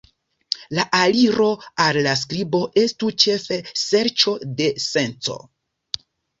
La 0.77 0.85
aliro 0.99 1.49
al 1.85 1.99
la 2.07 2.15
skribo 2.23 2.63
estu 2.85 3.11
ĉefe 3.27 3.61
serĉo 3.85 4.37
de 4.59 4.73
senco. 4.89 5.41